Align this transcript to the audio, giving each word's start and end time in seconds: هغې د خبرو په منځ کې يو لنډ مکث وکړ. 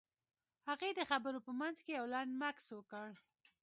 هغې 0.69 0.89
د 0.95 0.99
خبرو 1.09 1.39
په 1.47 1.51
منځ 1.59 1.77
کې 1.85 1.91
يو 1.99 2.05
لنډ 2.13 2.31
مکث 2.41 2.65
وکړ. 2.73 3.09